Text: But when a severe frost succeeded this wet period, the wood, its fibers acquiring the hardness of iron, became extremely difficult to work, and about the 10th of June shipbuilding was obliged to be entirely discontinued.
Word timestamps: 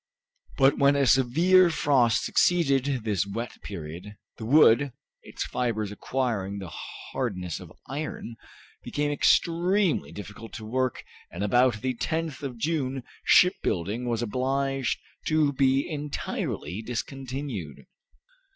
But 0.57 0.79
when 0.79 0.95
a 0.95 1.05
severe 1.05 1.69
frost 1.69 2.25
succeeded 2.25 3.03
this 3.03 3.27
wet 3.27 3.61
period, 3.61 4.15
the 4.37 4.47
wood, 4.47 4.93
its 5.21 5.43
fibers 5.45 5.91
acquiring 5.91 6.57
the 6.57 6.71
hardness 7.13 7.59
of 7.59 7.71
iron, 7.85 8.35
became 8.81 9.11
extremely 9.11 10.11
difficult 10.11 10.53
to 10.53 10.65
work, 10.65 11.03
and 11.29 11.43
about 11.43 11.83
the 11.83 11.93
10th 11.93 12.41
of 12.41 12.57
June 12.57 13.03
shipbuilding 13.23 14.09
was 14.09 14.23
obliged 14.23 14.97
to 15.27 15.53
be 15.53 15.87
entirely 15.87 16.81
discontinued. 16.81 17.85